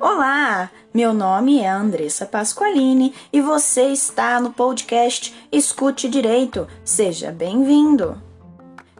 Olá, 0.00 0.72
meu 0.92 1.14
nome 1.14 1.60
é 1.60 1.68
Andressa 1.68 2.26
Pasqualini 2.26 3.14
e 3.32 3.40
você 3.40 3.90
está 3.90 4.40
no 4.40 4.52
podcast 4.52 5.32
Escute 5.52 6.08
Direito. 6.08 6.66
Seja 6.84 7.30
bem-vindo. 7.30 8.20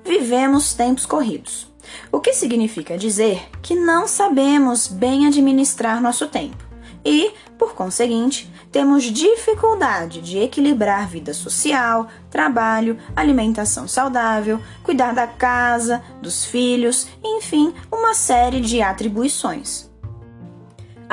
Vivemos 0.04 0.72
tempos 0.72 1.04
corridos, 1.04 1.66
o 2.12 2.20
que 2.20 2.32
significa 2.32 2.96
dizer 2.96 3.48
que 3.60 3.74
não 3.74 4.06
sabemos 4.06 4.86
bem 4.86 5.26
administrar 5.26 6.00
nosso 6.00 6.28
tempo 6.28 6.64
e, 7.04 7.32
por 7.58 7.74
conseguinte, 7.74 8.48
temos 8.70 9.02
dificuldade 9.02 10.20
de 10.20 10.38
equilibrar 10.38 11.08
vida 11.08 11.34
social, 11.34 12.06
trabalho, 12.30 12.96
alimentação 13.16 13.88
saudável, 13.88 14.60
cuidar 14.84 15.12
da 15.12 15.26
casa, 15.26 16.04
dos 16.22 16.44
filhos, 16.44 17.08
enfim, 17.22 17.74
uma 17.90 18.14
série 18.14 18.60
de 18.60 18.80
atribuições. 18.80 19.92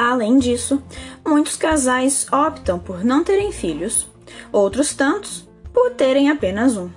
Além 0.09 0.39
disso, 0.39 0.81
muitos 1.23 1.55
casais 1.55 2.25
optam 2.33 2.79
por 2.79 3.05
não 3.05 3.23
terem 3.23 3.51
filhos, 3.51 4.09
outros 4.51 4.95
tantos 4.95 5.47
por 5.71 5.91
terem 5.91 6.31
apenas 6.31 6.75
um. 6.75 6.89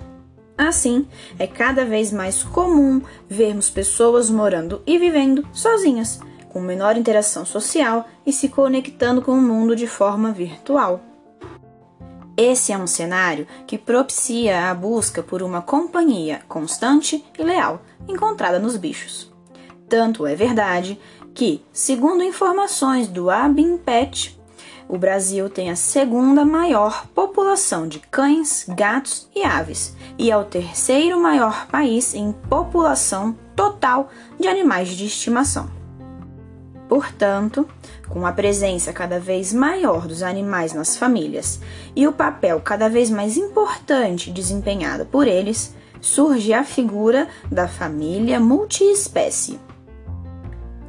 Assim, 0.57 1.07
é 1.37 1.45
cada 1.45 1.85
vez 1.85 2.11
mais 2.11 2.41
comum 2.41 2.99
vermos 3.29 3.69
pessoas 3.69 4.27
morando 4.31 4.81
e 4.87 4.97
vivendo 4.97 5.47
sozinhas, 5.53 6.19
com 6.49 6.59
menor 6.59 6.97
interação 6.97 7.45
social 7.45 8.07
e 8.25 8.33
se 8.33 8.49
conectando 8.49 9.21
com 9.21 9.33
o 9.33 9.41
mundo 9.41 9.75
de 9.75 9.85
forma 9.85 10.31
virtual. 10.31 10.99
Esse 12.35 12.71
é 12.71 12.77
um 12.77 12.87
cenário 12.87 13.45
que 13.67 13.77
propicia 13.77 14.71
a 14.71 14.73
busca 14.73 15.21
por 15.21 15.43
uma 15.43 15.61
companhia 15.61 16.41
constante 16.47 17.23
e 17.37 17.43
leal 17.43 17.83
encontrada 18.07 18.57
nos 18.57 18.75
bichos. 18.75 19.34
Tanto 19.87 20.25
é 20.25 20.35
verdade 20.35 20.99
que, 21.33 21.63
segundo 21.71 22.23
informações 22.23 23.07
do 23.07 23.29
Abimpet, 23.29 24.39
o 24.87 24.97
Brasil 24.97 25.49
tem 25.49 25.69
a 25.69 25.75
segunda 25.75 26.45
maior 26.45 27.07
população 27.07 27.87
de 27.87 27.99
cães, 27.99 28.65
gatos 28.67 29.29
e 29.35 29.43
aves 29.43 29.95
e 30.17 30.31
é 30.31 30.37
o 30.37 30.43
terceiro 30.43 31.19
maior 31.19 31.67
país 31.67 32.13
em 32.13 32.31
população 32.31 33.35
total 33.55 34.09
de 34.39 34.47
animais 34.47 34.89
de 34.89 35.05
estimação. 35.05 35.69
Portanto, 36.87 37.67
com 38.07 38.25
a 38.25 38.31
presença 38.31 38.93
cada 38.93 39.19
vez 39.19 39.51
maior 39.51 40.07
dos 40.07 40.21
animais 40.21 40.71
nas 40.71 40.95
famílias 40.95 41.59
e 41.95 42.07
o 42.07 42.13
papel 42.13 42.61
cada 42.61 42.87
vez 42.87 43.09
mais 43.09 43.37
importante 43.37 44.29
desempenhado 44.29 45.05
por 45.05 45.27
eles, 45.27 45.73
surge 45.99 46.53
a 46.53 46.63
figura 46.63 47.27
da 47.51 47.67
família 47.67 48.39
multiespécie 48.39 49.59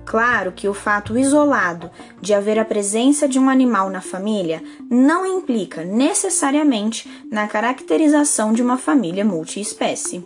Claro 0.06 0.52
que 0.52 0.68
o 0.68 0.72
fato 0.72 1.18
isolado 1.18 1.90
de 2.22 2.32
haver 2.32 2.60
a 2.60 2.64
presença 2.64 3.28
de 3.28 3.40
um 3.40 3.50
animal 3.50 3.90
na 3.90 4.00
família 4.00 4.62
não 4.88 5.26
implica 5.26 5.84
necessariamente 5.84 7.10
na 7.30 7.48
caracterização 7.48 8.52
de 8.52 8.62
uma 8.62 8.78
família 8.78 9.24
multiespécie. 9.24 10.24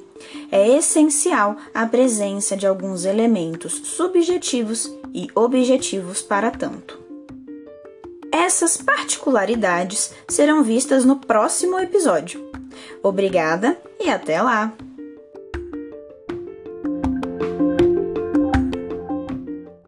É 0.53 0.69
essencial 0.69 1.57
a 1.73 1.87
presença 1.87 2.55
de 2.55 2.67
alguns 2.67 3.07
elementos 3.07 3.73
subjetivos 3.73 4.95
e 5.15 5.29
objetivos 5.35 6.21
para 6.21 6.51
tanto. 6.51 7.01
Essas 8.31 8.77
particularidades 8.77 10.13
serão 10.29 10.63
vistas 10.63 11.07
no 11.07 11.17
próximo 11.17 11.79
episódio. 11.79 12.51
Obrigada 13.03 13.81
e 13.99 14.11
até 14.11 14.43
lá! 14.43 14.75